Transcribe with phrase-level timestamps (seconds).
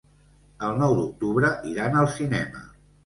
[0.67, 2.65] El nou d'octubre iran al cinema.